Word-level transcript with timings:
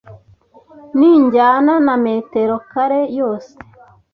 Ninjyana 0.97 1.73
na 1.85 1.95
metero 2.05 2.55
kare 2.71 3.01
yose 3.19 3.53